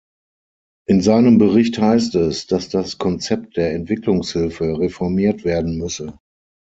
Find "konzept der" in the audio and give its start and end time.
2.97-3.75